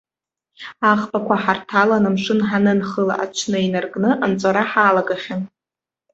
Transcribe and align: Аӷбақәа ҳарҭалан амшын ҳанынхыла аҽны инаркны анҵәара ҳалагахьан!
Аӷбақәа 0.89 1.35
ҳарҭалан 1.43 2.03
амшын 2.09 2.39
ҳанынхыла 2.47 3.15
аҽны 3.23 3.57
инаркны 3.65 4.11
анҵәара 4.23 4.63
ҳалагахьан! 4.69 5.41